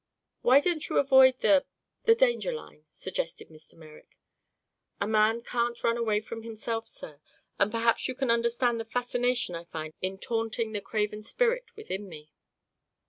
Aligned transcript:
"Why 0.41 0.59
don't 0.59 0.89
you 0.89 0.97
avoid 0.97 1.41
the 1.41 1.63
the 2.05 2.15
danger 2.15 2.51
line?" 2.51 2.85
suggested 2.89 3.49
Mr. 3.49 3.75
Merrick. 3.75 4.17
"A 4.99 5.05
man 5.05 5.43
can't 5.43 5.83
run 5.83 5.95
away 5.95 6.21
from 6.21 6.41
himself, 6.41 6.87
sir; 6.87 7.19
and 7.59 7.69
perhaps 7.71 8.07
you 8.07 8.15
can 8.15 8.31
understand 8.31 8.79
the 8.79 8.85
fascination 8.85 9.53
I 9.53 9.63
find 9.63 9.93
in 10.01 10.17
taunting 10.17 10.71
the 10.71 10.81
craven 10.81 11.21
spirit 11.21 11.65
within 11.75 12.09
me." 12.09 12.31